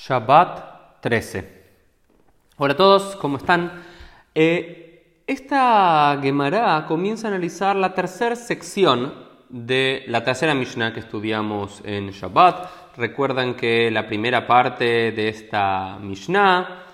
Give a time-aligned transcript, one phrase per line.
[0.00, 1.44] Shabbat 13.
[2.56, 3.82] Hola a todos, ¿cómo están?
[4.32, 9.12] Eh, esta Gemara comienza a analizar la tercera sección
[9.48, 12.96] de la tercera Mishnah que estudiamos en Shabbat.
[12.96, 16.84] Recuerdan que la primera parte de esta Mishnah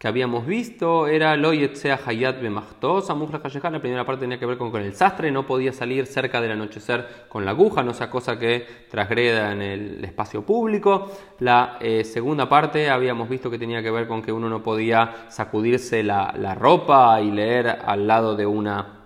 [0.00, 4.74] que habíamos visto era Lo Yetzea Hayat Bemachto, la primera parte tenía que ver con,
[4.76, 8.66] el sastre, no podía salir cerca del anochecer con la aguja, no sea cosa que
[8.90, 11.12] trasgreda en el espacio público.
[11.40, 15.26] La eh, segunda parte habíamos visto que tenía que ver con que uno no podía
[15.28, 18.96] sacudirse la, ropa y leer al lado de una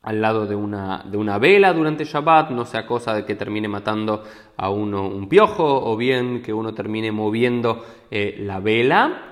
[0.00, 3.68] al lado de una, de una vela durante Shabbat, no sea cosa de que termine
[3.68, 4.22] matando
[4.56, 9.26] a uno un piojo o bien que uno termine moviendo eh, la vela.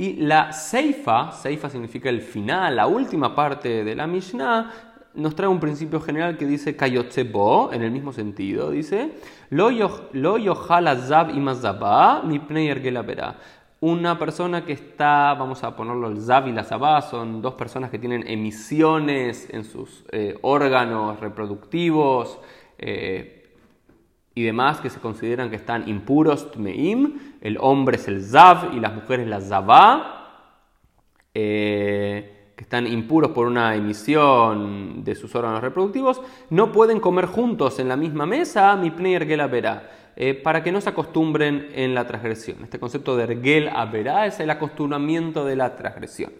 [0.00, 4.72] Y la Seifa, Seifa significa el final, la última parte de la Mishnah,
[5.12, 9.12] nos trae un principio general que dice Kayotzebo, en el mismo sentido, dice
[9.50, 9.68] Lo
[10.96, 11.34] zab
[12.24, 12.40] mi
[13.80, 17.90] Una persona que está, vamos a ponerlo el zab y la zabá, son dos personas
[17.90, 22.38] que tienen emisiones en sus eh, órganos reproductivos,
[22.78, 23.40] eh,
[24.34, 28.80] y demás que se consideran que están impuros, tmeim, el hombre es el zav y
[28.80, 30.16] las mujeres la zavá,
[31.34, 37.78] eh, que están impuros por una emisión de sus órganos reproductivos, no pueden comer juntos
[37.78, 39.40] en la misma mesa, mi pneir gel
[40.16, 42.58] eh, para que no se acostumbren en la transgresión.
[42.62, 46.32] Este concepto de ergel averá es el acostumbramiento de la transgresión.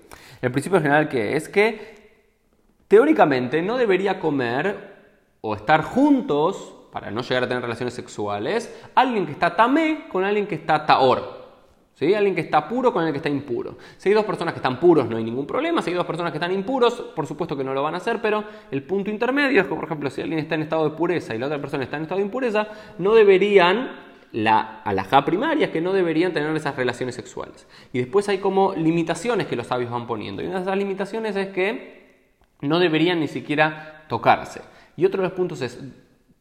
[0.43, 2.01] El principio general que es que
[2.89, 4.91] teóricamente no debería comer
[5.41, 10.25] o estar juntos para no llegar a tener relaciones sexuales, alguien que está tamé con
[10.25, 11.41] alguien que está taor.
[11.95, 12.15] ¿Sí?
[12.15, 13.77] Alguien que está puro con alguien que está impuro.
[13.99, 16.33] Si hay dos personas que están puros no hay ningún problema, si hay dos personas
[16.33, 19.61] que están impuros, por supuesto que no lo van a hacer, pero el punto intermedio
[19.61, 21.85] es que, por ejemplo, si alguien está en estado de pureza y la otra persona
[21.85, 23.91] está en estado de impureza, no deberían,
[24.33, 27.67] la alajá primaria que no deberían tener esas relaciones sexuales.
[27.93, 30.43] Y después hay como limitaciones que los sabios van poniendo.
[30.43, 34.63] Y una de esas limitaciones es que no deberían ni siquiera tocarse.
[34.97, 35.81] Y otro de los puntos es,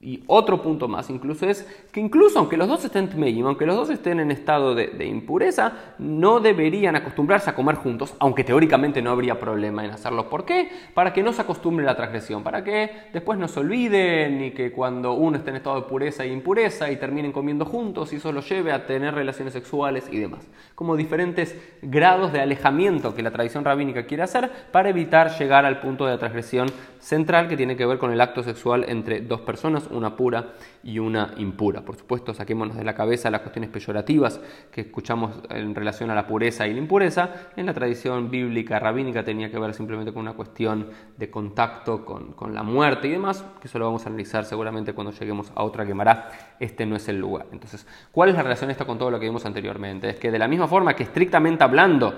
[0.02, 3.76] y otro punto más incluso es que incluso aunque los dos estén tmeim, aunque los
[3.76, 9.12] dos estén en estado de, impureza, no deberían acostumbrarse a comer juntos, aunque teóricamente no
[9.12, 10.30] habría problema en hacerlo.
[10.30, 10.70] ¿Por qué?
[10.94, 14.72] Para que no se acostumbre la transgresión, para que después no se olviden y que
[14.72, 18.32] cuando uno esté en estado de pureza e impureza y terminen comiendo juntos y eso
[18.32, 20.48] lo lleve a tener relaciones sexuales y demás.
[20.76, 25.82] Como diferentes grados de alejamiento que la tradición rabínica quiere hacer para evitar llegar al
[25.82, 29.42] punto de la transgresión central que tiene que ver con el acto sexual entre dos
[29.42, 31.82] personas una pura y una impura.
[31.82, 34.40] Por supuesto, saquémonos de la cabeza las cuestiones peyorativas
[34.72, 37.30] que escuchamos en relación a la pureza y la impureza.
[37.56, 42.54] En la tradición bíblica rabínica tenía que ver simplemente con una cuestión de contacto con,
[42.54, 45.86] la muerte y demás, que eso lo vamos a analizar seguramente cuando lleguemos a otra
[45.86, 46.30] quemará.
[46.60, 47.48] Este no es el lugar.
[47.52, 50.10] Entonces, ¿cuál es la relación esta con todo lo que vimos anteriormente?
[50.10, 52.14] Es que de la misma forma que estrictamente hablando,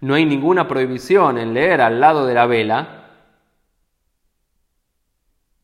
[0.00, 2.99] no hay ninguna prohibición en leer al lado de la vela,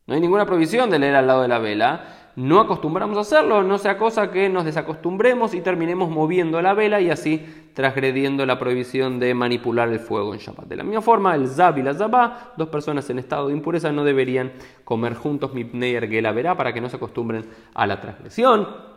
[0.07, 2.05] no hay ninguna provisión de leer al lado de la vela.
[2.37, 7.01] No acostumbramos a hacerlo, no sea cosa que nos desacostumbremos y terminemos moviendo la vela
[7.01, 10.67] y así transgrediendo la prohibición de manipular el fuego en Shabbat.
[10.67, 13.91] De la misma forma, el Zab y la Zabá, dos personas en estado de impureza,
[13.91, 14.53] no deberían
[14.83, 18.96] comer juntos Mipneyer Gela verá para que no se acostumbren a la transgresión.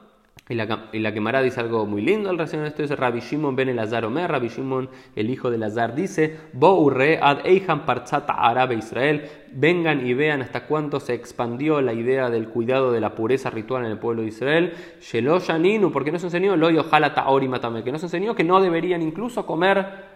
[0.50, 3.68] Y la, y la dice algo muy lindo al relación esto, es Rabbi Shimon ben
[3.68, 9.28] Elazar Omer, Rabbi Shimon, el hijo de Elazar, dice, Bourre ad Eihan Partzata Arabe Israel,
[9.52, 13.84] vengan y vean hasta cuánto se expandió la idea del cuidado de la pureza ritual
[13.84, 18.02] en el pueblo de Israel, Shelo Shaninu, porque nos enseñó, Loyo Halata Matame, que nos
[18.02, 20.09] enseñó que no deberían incluso comer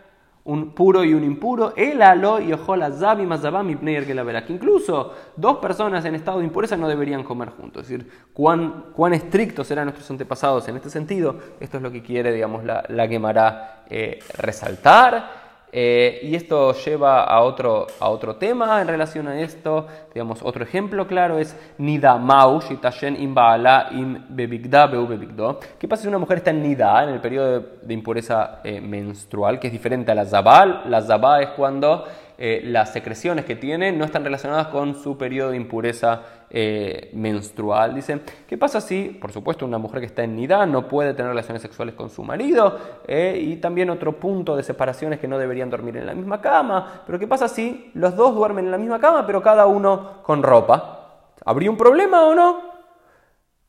[0.45, 6.05] un puro y un impuro, el alo y ojola zabi mazabam que incluso dos personas
[6.05, 7.85] en estado de impureza no deberían comer juntos.
[7.85, 11.37] Es decir, cuán, cuán estrictos eran nuestros antepasados en este sentido.
[11.61, 15.44] Esto es lo que quiere, digamos, la, la eh, resaltar.
[15.77, 19.89] Eh, y esto lleva a otro, a otro tema en relación a esto.
[20.15, 25.59] Digamos, otro ejemplo claro es Nida Maush y im Baala im Bebigda Bebigdo.
[25.77, 29.59] ¿Qué pasa si una mujer está en Nida, en el periodo de, impureza eh, menstrual,
[29.59, 30.83] que es diferente a la Zabal?
[30.87, 32.05] La Zabal es cuando
[32.37, 37.95] eh, las secreciones que tiene no están relacionadas con su periodo de impureza eh, menstrual.
[37.95, 41.31] Dice, ¿qué pasa si, por supuesto, una mujer que está en nidad no puede tener
[41.31, 42.79] relaciones sexuales con su marido?
[43.07, 46.41] Eh, y también otro punto de separación es que no deberían dormir en la misma
[46.41, 47.03] cama.
[47.07, 50.43] Pero ¿qué pasa si los dos duermen en la misma cama, pero cada uno con
[50.43, 51.31] ropa?
[51.45, 52.75] ¿Habría un problema o no?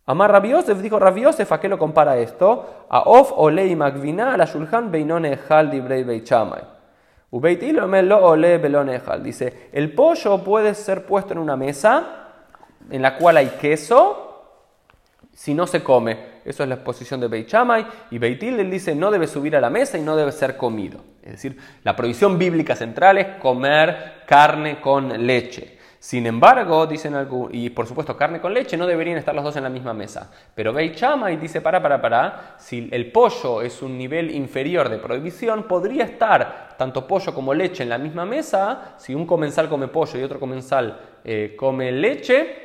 [0.08, 2.86] Amar Rabiosef dijo Rabiosef, ¿a qué lo compara esto?
[2.90, 6.75] A Of Olei Magvina, a la Shulhan Beinone Haldi Brei Beichamay.
[9.24, 12.26] Dice, el pollo puede ser puesto en una mesa
[12.90, 14.26] en la cual hay queso
[15.34, 17.86] si no se come Eso es la posición de Beit Shammai.
[18.12, 21.02] Y Beit Hillel dice no debe subir a la mesa y no debe ser comido.
[21.22, 25.75] Es decir, la prohibición bíblica central es comer carne con leche.
[26.06, 29.56] Sin embargo, dicen algo, y por supuesto carne con leche no deberían estar los dos
[29.56, 30.30] en la misma mesa.
[30.54, 35.00] Pero Beit y dice, para, para, para, si el pollo es un nivel inferior de
[35.00, 39.88] prohibición, podría estar tanto pollo como leche en la misma mesa, si un comensal come
[39.88, 42.56] pollo y otro comensal eh, come leche,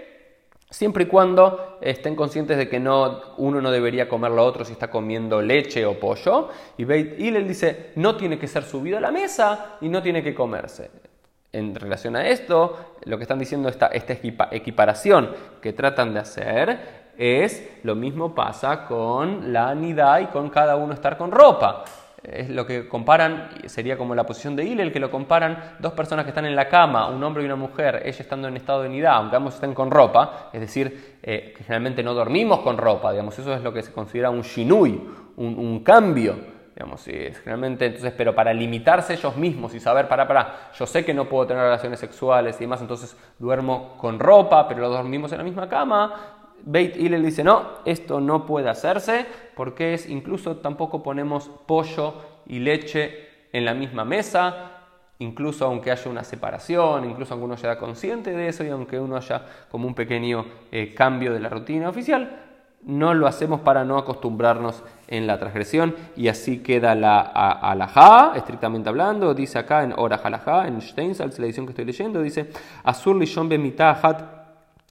[0.69, 4.73] siempre y cuando estén conscientes de que no, uno no debería comer lo otro si
[4.73, 6.51] está comiendo leche o pollo.
[6.77, 10.23] Y Beit Hillel dice, no tiene que ser subido a la mesa y no tiene
[10.23, 11.09] que comerse
[11.53, 14.13] en relación a esto, lo que están diciendo esta, esta
[14.53, 15.31] equiparación
[15.61, 20.95] que tratan de hacer es lo mismo pasa con la anidad y con cada uno
[20.95, 21.85] estar con ropa.
[22.23, 26.25] Es lo que comparan, sería como la posición de Hillel, que lo comparan dos personas
[26.25, 28.91] que están en la cama, un hombre y una mujer, ella estando en estado de
[28.91, 33.11] nidad, aunque ambos estén con ropa, es decir, eh, que generalmente no dormimos con ropa,
[33.11, 35.01] digamos, eso es lo que se considera un shinui,
[35.37, 36.37] un, un cambio
[36.81, 41.13] Digamos, generalmente, entonces, pero para limitarse ellos mismos y saber, para, para, yo sé que
[41.13, 45.39] no puedo tener relaciones sexuales y demás, entonces duermo con ropa, pero los dormimos en
[45.39, 46.39] la misma cama.
[46.63, 52.15] Beit Hillel dice, no, esto no puede hacerse, porque es, incluso tampoco ponemos pollo
[52.47, 54.71] y leche en la misma mesa,
[55.19, 59.17] incluso aunque haya una separación, incluso aunque uno sea consciente de eso y aunque uno
[59.17, 62.50] haya como un pequeño eh, cambio de la rutina oficial,
[62.83, 68.89] no lo hacemos para no acostumbrarnos en la transgresión y así queda la alajá, estrictamente
[68.89, 72.51] hablando, dice acá en Ora Halajá, en Steinsalz, la edición que estoy leyendo, dice
[72.85, 73.51] Azur lishon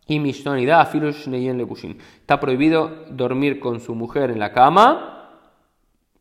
[0.07, 0.27] y
[2.19, 5.29] Está prohibido dormir con su mujer en la cama,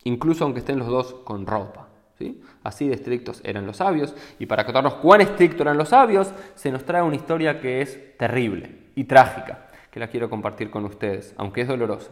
[0.03, 1.87] incluso aunque estén los dos con ropa.
[2.17, 2.41] ¿sí?
[2.63, 4.13] Así de estrictos eran los sabios.
[4.37, 8.17] Y para contarnos cuán estrictos eran los sabios, se nos trae una historia que es
[8.17, 12.10] terrible y trágica que la quiero compartir con ustedes, aunque es dolorosa.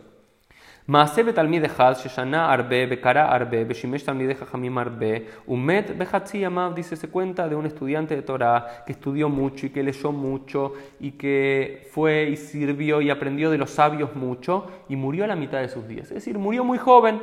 [0.88, 5.06] מעשה בתלמיד אחד ששנה הרבה וקרא הרבה ושימש תלמידי חכמים הרבה
[5.49, 9.70] ומת בחצי ימיו, dice, se cuenta de un estudiante de Torah que estudió mucho y
[9.70, 14.96] que leyó mucho y que fue y sirvió y aprendió de los sabios mucho y
[14.96, 17.20] murió a la mitad de sus días, es decir, murió muy joven.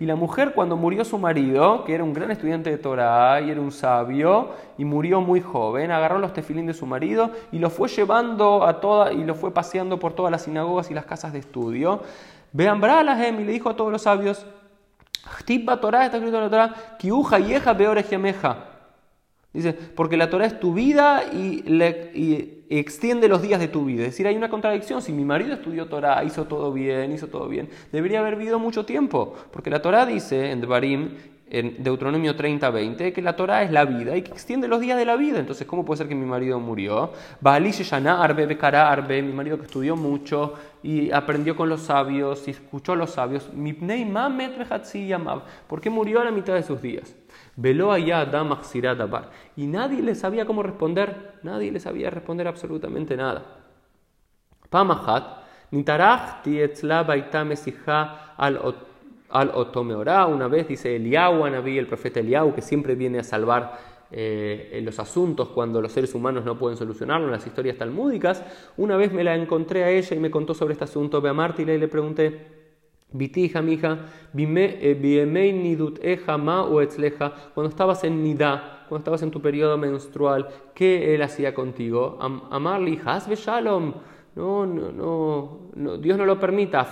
[0.00, 3.50] Y la mujer cuando murió su marido, que era un gran estudiante de Torah y
[3.50, 7.70] era un sabio, y murió muy joven, agarró los tefilín de su marido y lo
[7.70, 11.32] fue llevando a toda, y lo fue paseando por todas las sinagogas y las casas
[11.32, 12.02] de estudio.
[12.52, 14.46] Vean Bralahem y le dijo a todos los sabios,
[15.80, 17.74] Torah está escrito en la Torah, Kiuja yeja
[19.54, 24.02] Dice, porque la Torah es tu vida y, le, extiende los días de tu vida.
[24.02, 25.00] Es decir, hay una contradicción.
[25.00, 28.84] Si mi marido estudió Torah, hizo todo bien, hizo todo bien, debería haber vivido mucho
[28.84, 29.32] tiempo.
[29.52, 31.10] Porque la Torah dice en Devarim,
[31.48, 34.98] en Deuteronomio 30, 20, que la Torah es la vida y que extiende los días
[34.98, 35.38] de la vida.
[35.38, 37.12] Entonces, ¿cómo puede ser que mi marido murió?
[37.44, 43.10] Arbe, mi marido que estudió mucho y aprendió con los sabios y escuchó a los
[43.10, 43.50] sabios.
[45.68, 47.14] ¿Por qué murió a la mitad de sus días?
[47.56, 48.28] Veló allá
[49.56, 53.44] Y nadie le sabía cómo responder, nadie le sabía responder absolutamente nada.
[54.68, 57.46] Pamahat, nitarachti etzla baita
[58.36, 58.58] al
[59.30, 60.26] al otomeorá.
[60.26, 63.78] Una vez dice Eliyahu, Anabí, el profeta Eliyahu, que siempre viene a salvar
[64.10, 68.44] eh, los asuntos cuando los seres humanos no pueden solucionarlo en las historias talmúdicas.
[68.76, 71.20] Una vez me la encontré a ella y me contó sobre este asunto.
[71.20, 72.53] Ve a y le pregunté,
[73.16, 74.06] Vitija, mija,
[77.54, 82.18] cuando estabas en nidá, cuando estabas en tu periodo menstrual, ¿qué él hacía contigo?
[82.50, 83.94] Amarli, hasbe shalom.
[84.34, 86.84] No, no, no, Dios no lo permita.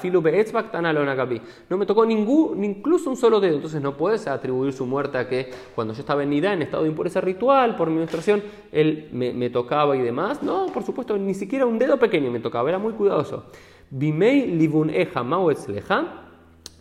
[1.69, 3.57] No me tocó ningún, incluso un solo dedo.
[3.57, 6.85] Entonces no puedes atribuir su muerte a que cuando yo estaba en nidá, en estado
[6.85, 10.41] de impureza ritual, por mi menstruación, él me, tocaba y demás.
[10.45, 12.69] No, por supuesto, ni siquiera un dedo pequeño me tocaba.
[12.69, 13.47] Era muy cuidadoso.
[13.95, 15.23] Bimei libun eja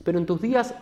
[0.02, 0.74] pero en tus días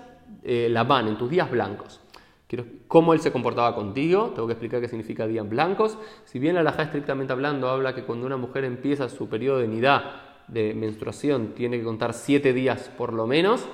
[0.43, 2.01] eh, van, en tus días blancos.
[2.45, 4.31] Quiero, ¿Cómo él se comportaba contigo?
[4.35, 5.97] Tengo que explicar qué significa días blancos.
[6.25, 9.67] Si bien la alajá estrictamente hablando habla que cuando una mujer empieza su periodo de
[9.67, 10.03] nidad,
[10.47, 13.67] de menstruación, tiene que contar siete días por lo menos,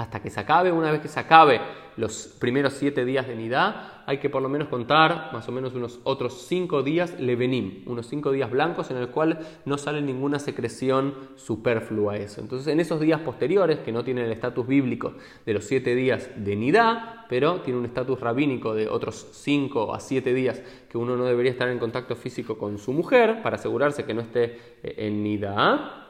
[0.00, 1.60] hasta que se acabe, una vez que se acabe
[1.98, 5.74] los primeros siete días de nidad, hay que por lo menos contar más o menos
[5.74, 10.38] unos otros cinco días levenim, unos cinco días blancos en el cual no sale ninguna
[10.38, 12.40] secreción superflua eso.
[12.40, 16.30] Entonces en esos días posteriores, que no tienen el estatus bíblico de los siete días
[16.34, 21.14] de nidad, pero tiene un estatus rabínico de otros cinco a siete días que uno
[21.14, 24.44] no debería estar en contacto físico con su mujer para asegurarse que no esté
[24.82, 26.00] eh, en nidad,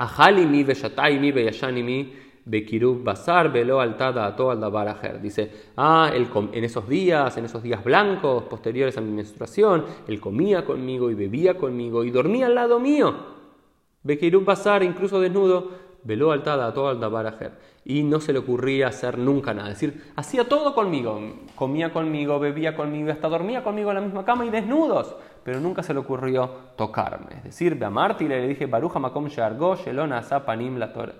[0.00, 7.36] mi mi Bekirub Bazar, velo altada a todo al Dice, ah, él en esos días,
[7.36, 12.10] en esos días blancos, posteriores a mi menstruación, él comía conmigo y bebía conmigo y
[12.10, 13.14] dormía al lado mío.
[14.02, 15.68] Bekirub Bazar, incluso desnudo,
[16.04, 19.70] veló altada a todo al Y no se le ocurría hacer nunca nada.
[19.70, 21.20] Es decir, hacía todo conmigo.
[21.54, 25.14] Comía conmigo, bebía conmigo, hasta dormía conmigo en la misma cama y desnudos.
[25.44, 27.36] Pero nunca se le ocurrió tocarme.
[27.38, 31.14] Es decir, a Marti le dije, Baruja Makom Shargo, Shelona Zapanim la Torah.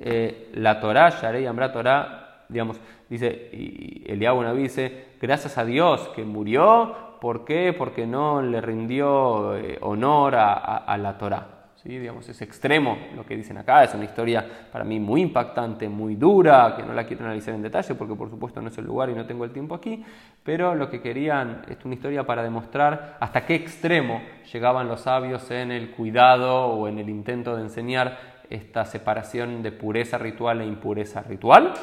[0.00, 6.08] Eh, la Torah, Sharei Ambra Torah, digamos, dice, y Eliabu Naví dice, gracias a Dios
[6.14, 7.74] que murió, ¿por qué?
[7.76, 11.58] Porque no le rindió eh, honor a la Torah.
[11.82, 11.98] ¿sí?
[11.98, 16.16] Digamos, es extremo lo que dicen acá, es una historia para mí muy impactante, muy
[16.16, 19.10] dura, que no la quiero analizar en detalle porque por supuesto no es el lugar
[19.10, 20.04] y no tengo el tiempo aquí,
[20.42, 24.20] pero lo que querían es una historia para demostrar hasta qué extremo
[24.52, 29.72] llegaban los sabios en el cuidado o en el intento de enseñar esta separación de
[29.72, 31.74] pureza ritual e impureza ritual.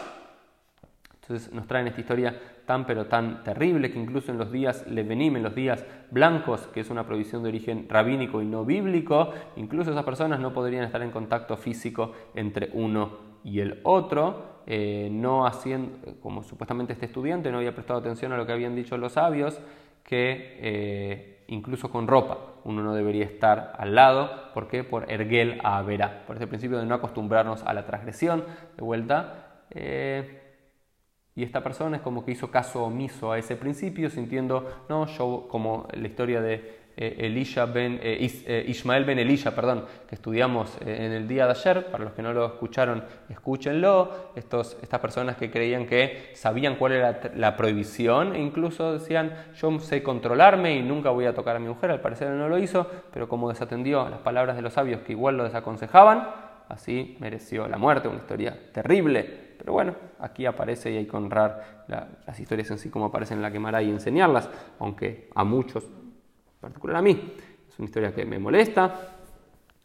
[1.21, 5.37] Entonces nos traen esta historia tan pero tan terrible que incluso en los días levenim,
[5.37, 9.91] en los días blancos, que es una provisión de origen rabínico y no bíblico, incluso
[9.91, 15.45] esas personas no podrían estar en contacto físico entre uno y el otro, eh, no
[15.45, 19.13] haciendo, como supuestamente este estudiante no había prestado atención a lo que habían dicho los
[19.13, 19.59] sabios,
[20.03, 24.83] que eh, incluso con ropa uno no debería estar al lado, ¿por qué?
[24.83, 28.43] Por ergel a verá, por ese principio de no acostumbrarnos a la transgresión,
[28.75, 29.61] de vuelta.
[29.69, 30.41] Eh,
[31.35, 35.47] y esta persona es como que hizo caso omiso a ese principio, sintiendo, no, yo
[35.47, 41.11] como la historia de Elisha ben, eh, eh, Ismael ben Elisha, perdón, que estudiamos en
[41.11, 45.51] el día de ayer, para los que no lo escucharon, escúchenlo, Estos, estas personas que
[45.51, 51.09] creían que sabían cuál era la prohibición e incluso decían, yo sé controlarme y nunca
[51.09, 54.19] voy a tocar a mi mujer, al parecer no lo hizo, pero como desatendió las
[54.19, 56.29] palabras de los sabios que igual lo desaconsejaban,
[56.69, 59.55] así mereció la muerte, una historia terrible.
[59.57, 61.85] Pero bueno, aquí aparece y hay que honrar
[62.25, 64.49] las historias en sí como aparecen en la quemara y enseñarlas,
[64.79, 65.89] aunque a muchos,
[66.65, 67.11] particular a mí,
[67.69, 69.11] es una historia que me molesta.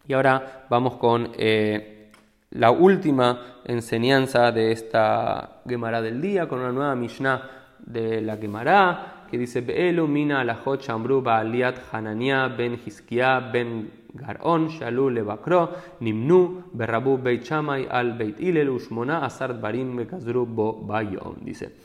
[0.07, 2.11] Y ahora vamos con eh,
[2.53, 9.27] la última enseñanza de esta Gemara del día, con una nueva Mishnah de la Gemara,
[9.31, 10.59] que dice, Be'elu mina la
[10.89, 15.71] ambru aliat Hanania ben Hiskia ben Garón, Shalul Lebakro,
[16.01, 21.37] Nimnu, Berrabu Beit Shamay al Beit Ilel, Ushmona, Asart Barim, Bekazru Bo Bayom.
[21.45, 21.77] Dice.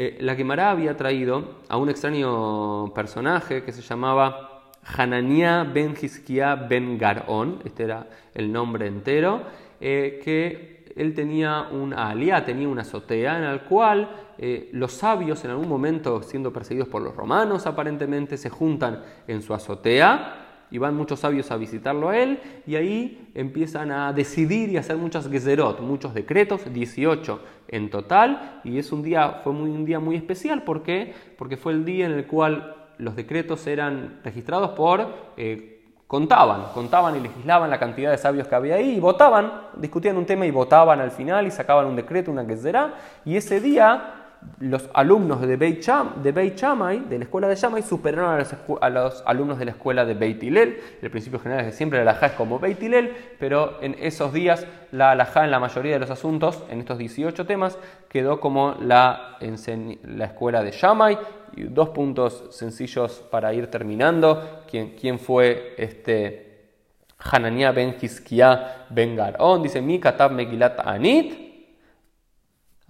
[0.00, 6.54] Eh, la Gemara había traído a un extraño personaje que se llamaba Hanania ben Hiskia
[6.54, 9.42] ben Garón, este era el nombre entero,
[9.80, 15.44] eh, que él tenía una alia, tenía una azotea en la cual eh, los sabios
[15.44, 20.78] en algún momento, siendo perseguidos por los romanos aparentemente, se juntan en su azotea y
[20.78, 25.28] van muchos sabios a visitarlo a él y ahí empiezan a decidir y hacer muchas
[25.28, 30.16] gezerot, muchos decretos, 18 en total y es un día, fue muy, un día muy
[30.16, 31.14] especial ¿por qué?
[31.36, 35.06] porque fue el día en el cual los decretos eran registrados por,
[35.36, 40.16] eh, contaban, contaban y legislaban la cantidad de sabios que había ahí y votaban, discutían
[40.16, 42.94] un tema y votaban al final y sacaban un decreto, una gezerá
[43.24, 44.17] y ese día
[44.60, 48.44] los alumnos de Beit, Cham, de Shammai, de la escuela de Shammai, superaron
[48.80, 50.80] a los, alumnos de la escuela de Beit Hillel.
[51.00, 54.32] El principio general es que siempre la alajá es como Beit Hillel, pero en esos
[54.32, 57.78] días la alajá en la mayoría de los asuntos, en estos 18 temas,
[58.08, 61.18] quedó como la, la escuela de Shammai.
[61.56, 64.62] Y dos puntos sencillos para ir terminando.
[64.70, 66.74] ¿Quién, quién fue este
[67.18, 69.62] Hananiah ben Hizkiah ben Garón?
[69.62, 71.47] Dice, mi katab megilat anit.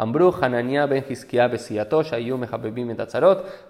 [0.01, 1.05] Ambru Hanania ben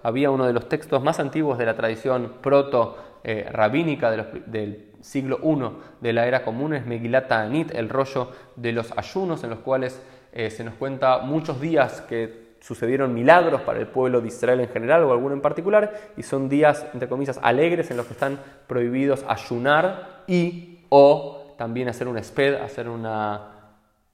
[0.03, 5.71] había uno de los textos más antiguos de la tradición proto-rabínica del siglo I
[6.01, 9.99] de la era común, es Megilat Anit, el rollo de los ayunos en los cuales
[10.31, 14.69] eh, se nos cuenta muchos días que sucedieron milagros para el pueblo de Israel en
[14.69, 18.39] general o alguno en particular, y son días, entre comillas, alegres en los que están
[18.67, 23.58] prohibidos ayunar y o también hacer un sped, hacer una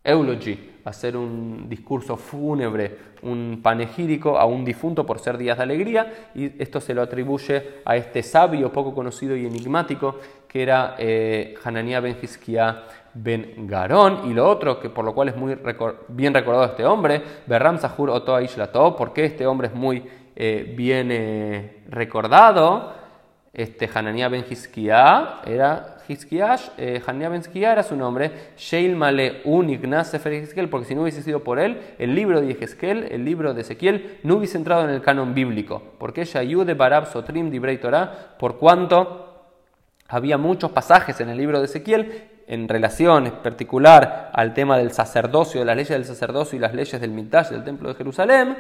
[0.06, 6.30] eulogy, hacer un discurso fúnebre, un panegírico a un difunto por ser días de alegría,
[6.36, 11.56] y esto se lo atribuye a este sabio poco conocido y enigmático que era eh,
[11.64, 12.84] Hananiah ben Hizkiah
[13.14, 15.58] ben Garón, y lo otro, que por lo cual es muy
[16.10, 20.04] bien recordado este hombre, Berram Sahur Otoa Ishlato, porque este hombre es muy
[20.36, 22.94] eh, bien eh, recordado,
[23.56, 30.12] este Hananiah ben Hizkiah era Hizkiash, eh, Ben era su nombre, Sheil Male Un Ignaz
[30.12, 33.62] Sefer porque si no hubiese sido por él, el libro de Ezequiel, el libro de
[33.62, 35.82] Ezequiel, no hubiese entrado en el canon bíblico.
[35.98, 39.46] Porque de Barab Sotrim Dibrei Torah, por cuanto
[40.08, 45.62] había muchos pasajes en el libro de Ezequiel en relación particular al tema del sacerdocio,
[45.62, 48.56] de las leyes del sacerdocio y las leyes del Mikdash del Templo de Jerusalén,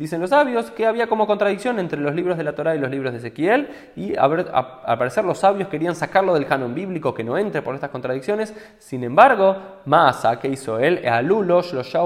[0.00, 2.90] Dicen los sabios que había como contradicción entre los libros de la Torá y los
[2.90, 7.36] libros de Ezequiel, y al parecer los sabios querían sacarlo del canon bíblico, que no
[7.36, 8.54] entre por estas contradicciones.
[8.78, 11.02] Sin embargo, Maasa, que hizo él?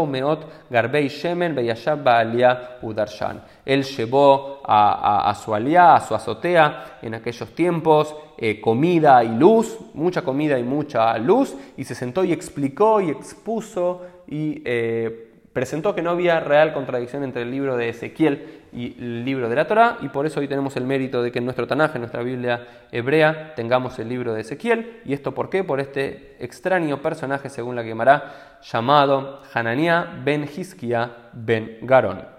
[0.09, 1.57] meot garbei shemen
[2.83, 3.41] udarshan.
[3.65, 9.79] Él llevó a, su aliá, a su azotea en aquellos tiempos, eh, comida y luz,
[9.95, 15.95] mucha comida y mucha luz, y se sentó y explicó y expuso y eh, presentó
[15.95, 19.67] que no había real contradicción entre el libro de Ezequiel y el libro de la
[19.67, 22.23] Torá, y por eso hoy tenemos el mérito de que en nuestro Tanaje, en nuestra
[22.23, 25.01] Biblia hebrea, tengamos el libro de Ezequiel.
[25.05, 25.63] ¿Y esto por qué?
[25.63, 32.34] Por este extraño personaje, según la quemará, llamado Hananiah ben Hiskia ben Garón.